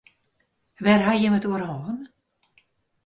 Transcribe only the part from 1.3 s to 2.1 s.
it oer hân?